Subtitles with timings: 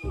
[0.00, 0.06] Os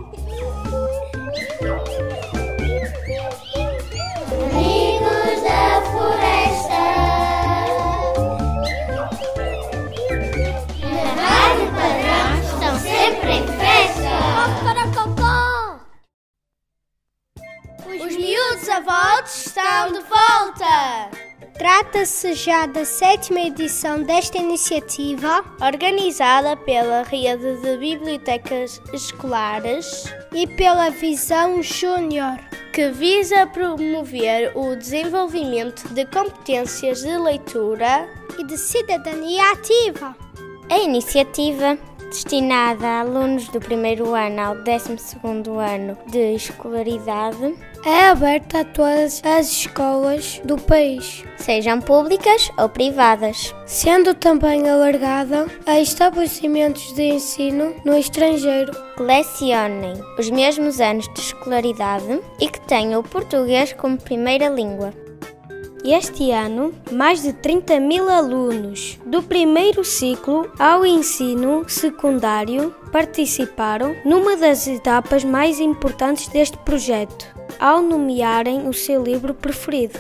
[18.15, 21.27] miúdos avós estão de volta.
[21.57, 30.91] Trata-se já da sétima edição desta iniciativa, organizada pela Rede de Bibliotecas Escolares e pela
[30.91, 32.38] Visão Júnior,
[32.71, 40.15] que visa promover o desenvolvimento de competências de leitura e de cidadania ativa.
[40.70, 41.76] A iniciativa
[42.09, 44.98] destinada a alunos do primeiro ano ao 12
[45.59, 53.53] ano de escolaridade, é aberta a todas as escolas do país, sejam públicas ou privadas,
[53.65, 61.20] sendo também alargada a estabelecimentos de ensino no estrangeiro que lecionem os mesmos anos de
[61.20, 65.07] escolaridade e que tenham o português como primeira língua.
[65.90, 74.36] Este ano, mais de 30 mil alunos do primeiro ciclo ao ensino secundário participaram numa
[74.36, 77.26] das etapas mais importantes deste projeto,
[77.58, 79.98] ao nomearem o seu livro preferido.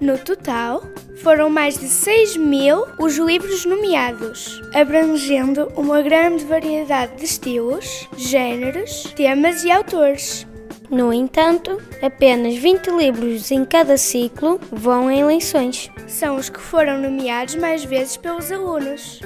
[0.00, 0.84] No total,
[1.16, 9.12] foram mais de 6 mil os livros nomeados, abrangendo uma grande variedade de estilos, géneros,
[9.16, 10.46] temas e autores.
[10.90, 15.90] No entanto, apenas 20 livros em cada ciclo vão em eleições.
[16.06, 19.20] São os que foram nomeados mais vezes pelos alunos.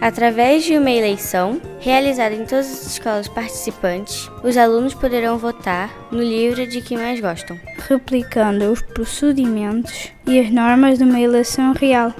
[0.00, 6.22] Através de uma eleição realizada em todas as escolas participantes, os alunos poderão votar no
[6.22, 12.14] livro de que mais gostam, replicando os procedimentos e as normas de uma eleição real.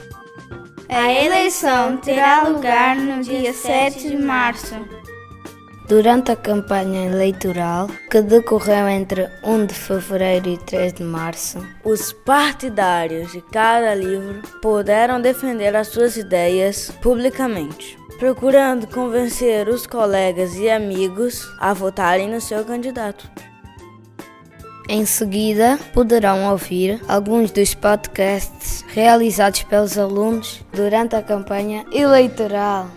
[0.88, 4.74] A eleição terá lugar no dia 7 de março.
[5.88, 12.12] Durante a campanha eleitoral, que decorreu entre 1 de fevereiro e 3 de março, os
[12.12, 20.68] partidários de cada livro puderam defender as suas ideias publicamente, procurando convencer os colegas e
[20.68, 23.30] amigos a votarem no seu candidato.
[24.88, 32.88] Em seguida, poderão ouvir alguns dos podcasts realizados pelos alunos durante a campanha eleitoral.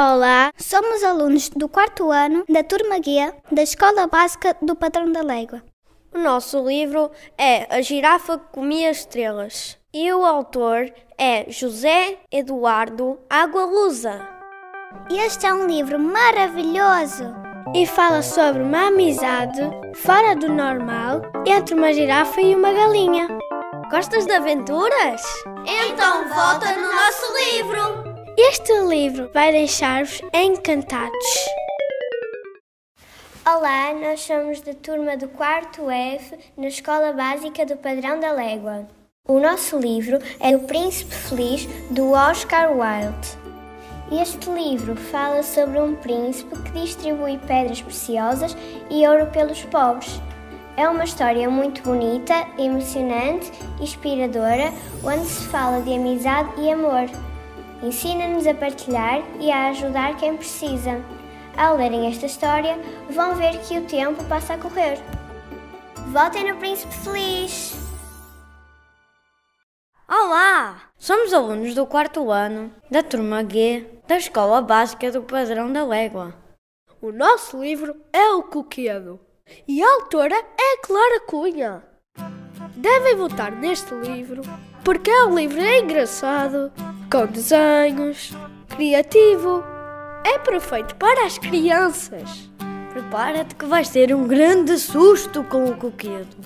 [0.00, 5.22] Olá, somos alunos do quarto ano da turma guia da Escola Básica do Padrão da
[5.22, 5.60] Légua.
[6.14, 10.88] O nosso livro é A Girafa que Comia Estrelas e o autor
[11.18, 14.24] é José Eduardo Agualusa.
[15.10, 17.34] Este é um livro maravilhoso
[17.74, 19.60] e fala sobre uma amizade
[19.96, 23.26] fora do normal entre uma girafa e uma galinha.
[23.90, 25.22] Gostas de aventuras?
[25.66, 28.07] Então volta no nosso livro!
[28.40, 31.26] Este livro vai deixar-vos encantados.
[33.44, 38.86] Olá, nós somos da turma do quarto F na Escola Básica do Padrão da Légua.
[39.26, 43.36] O nosso livro é O Príncipe Feliz, do Oscar Wilde.
[44.22, 48.56] Este livro fala sobre um príncipe que distribui pedras preciosas
[48.88, 50.20] e ouro pelos pobres.
[50.76, 53.50] É uma história muito bonita, emocionante,
[53.80, 54.72] inspiradora,
[55.02, 57.08] onde se fala de amizade e amor.
[57.82, 61.00] Ensina-nos a partilhar e a ajudar quem precisa.
[61.56, 62.76] Ao lerem esta história,
[63.08, 64.98] vão ver que o tempo passa a correr.
[66.08, 67.76] Votem no Príncipe Feliz!
[70.08, 70.82] Olá!
[70.96, 76.34] Somos alunos do quarto ano da turma G da Escola Básica do Padrão da Légua.
[77.00, 79.20] O nosso livro é o Coquedo
[79.68, 81.84] e a autora é Clara Cunha.
[82.74, 84.42] Devem votar neste livro
[84.82, 86.72] porque é um livro engraçado,
[87.10, 88.32] com desenhos,
[88.68, 89.62] criativo.
[90.24, 92.50] É perfeito para as crianças.
[92.92, 96.36] Prepara-te que vais ter um grande susto com o coquedo.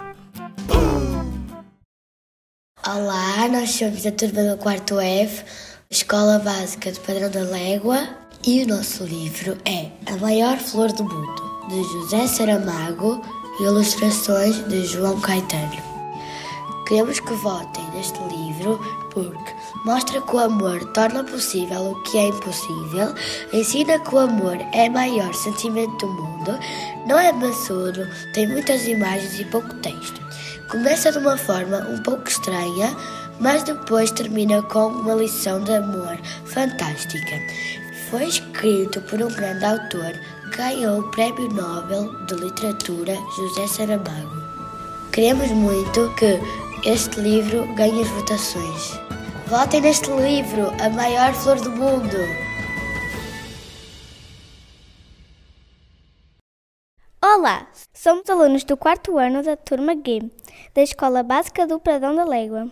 [2.86, 5.44] Olá, nós somos da turma do quarto F,
[5.90, 8.08] Escola Básica do Padrão da Légua,
[8.46, 13.22] e o nosso livro é A Maior Flor do Mundo, de José Saramago,
[13.58, 15.92] e ilustrações de João Caetano.
[16.86, 18.80] Queremos que votem neste livro
[19.12, 19.52] porque
[19.84, 23.14] mostra que o amor torna possível o que é impossível,
[23.52, 26.58] ensina que o amor é o maior sentimento do mundo,
[27.06, 30.20] não é maçudo, tem muitas imagens e pouco texto.
[30.70, 32.96] Começa de uma forma um pouco estranha,
[33.38, 37.38] mas depois termina com uma lição de amor fantástica.
[38.10, 40.12] Foi escrito por um grande autor
[40.50, 44.42] que ganhou o Prémio Nobel de Literatura José Saramago.
[45.12, 46.40] Queremos muito que
[46.84, 48.98] este livro ganhe as votações.
[49.46, 52.16] Votem neste livro, A Maior Flor do Mundo.
[57.24, 60.28] Olá, somos alunos do quarto ano da turma G,
[60.74, 62.68] da Escola Básica do Pradão da Légua.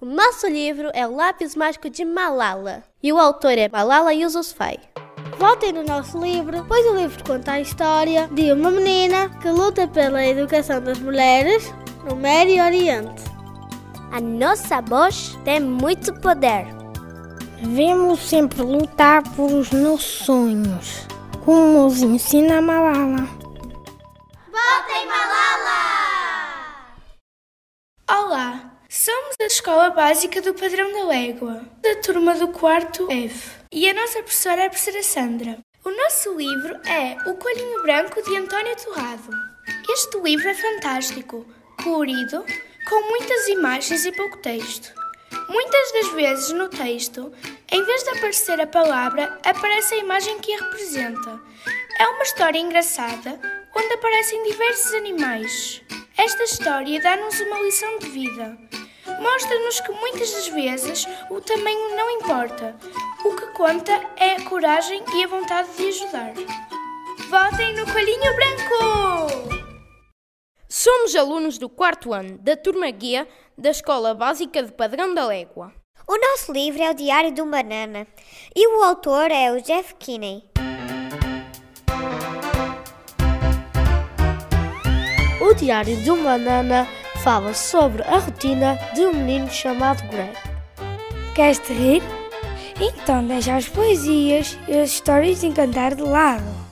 [0.00, 4.78] O nosso livro é O Lápis Mágico de Malala e o autor é Malala Yousafzai.
[5.38, 9.88] Votem no nosso livro, pois o livro conta a história de uma menina que luta
[9.88, 11.72] pela educação das mulheres
[12.04, 13.29] no Médio Oriente.
[14.12, 16.66] A nossa voz tem muito poder.
[17.62, 21.06] Devemos sempre lutar por os nossos sonhos,
[21.44, 23.28] como nos ensina Malala.
[24.50, 25.76] Votem Malala!
[28.10, 33.60] Olá, somos da Escola Básica do Padrão da Légua, da turma do quarto F.
[33.70, 35.58] E a nossa professora é a professora Sandra.
[35.84, 39.30] O nosso livro é O Coelhinho Branco de António Torrado.
[39.88, 41.46] Este livro é fantástico,
[41.84, 42.44] colorido,
[42.90, 44.92] com muitas imagens e pouco texto.
[45.48, 47.32] Muitas das vezes no texto,
[47.70, 51.40] em vez de aparecer a palavra, aparece a imagem que a representa.
[52.00, 53.38] É uma história engraçada
[53.76, 55.82] onde aparecem diversos animais.
[56.18, 58.58] Esta história dá-nos uma lição de vida.
[59.20, 62.76] Mostra-nos que muitas das vezes o tamanho não importa.
[63.24, 66.32] O que conta é a coragem e a vontade de ajudar.
[67.28, 69.59] Votem no Coelhinho Branco!
[70.82, 73.28] Somos alunos do quarto ano da turma guia
[73.58, 75.70] da Escola Básica de Padrão da Légua.
[76.08, 78.06] O nosso livro é o Diário de um Banana
[78.56, 80.42] e o autor é o Jeff Kinney.
[85.42, 86.88] O Diário de um Banana
[87.22, 90.32] fala sobre a rotina de um menino chamado Greg.
[91.34, 92.02] Queres te rir?
[92.80, 96.69] Então deixa as poesias e as histórias de encantar de lado.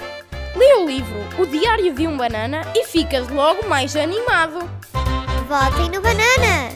[0.58, 4.58] Lê o livro O Diário de um Banana e ficas logo mais animado.
[5.46, 6.74] Votem no Banana!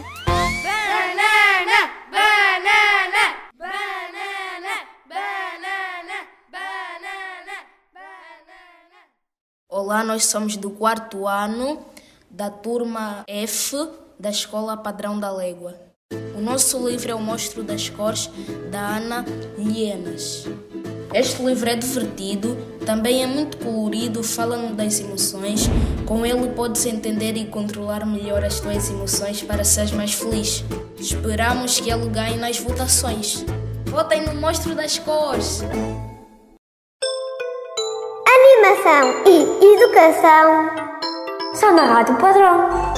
[0.62, 1.90] Banana!
[2.12, 3.24] Banana!
[3.58, 4.74] Banana!
[5.08, 6.16] Banana!
[6.48, 7.58] Banana!
[7.92, 9.00] Banana!
[9.68, 11.84] Olá, nós somos do quarto ano
[12.30, 13.76] da turma F
[14.16, 15.74] da Escola Padrão da Légua.
[16.36, 18.30] O nosso livro é o Monstro das Cores
[18.70, 19.24] da Ana
[19.58, 20.44] Lienas.
[21.14, 22.56] Este livro é divertido,
[22.86, 25.68] também é muito colorido, fala das emoções.
[26.06, 30.64] Com ele pode-se entender e controlar melhor as tuas emoções para seres mais feliz.
[30.98, 33.44] Esperamos que ele ganhe nas votações.
[33.86, 35.62] Votem no Monstro das Cores!
[38.26, 40.92] Animação e educação
[41.54, 42.91] são Rádio Padrão.